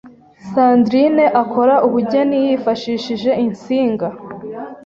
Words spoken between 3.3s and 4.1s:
insinga